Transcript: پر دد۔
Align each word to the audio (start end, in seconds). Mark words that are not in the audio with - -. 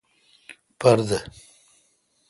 پر 0.79 0.97
دد۔ 1.07 1.23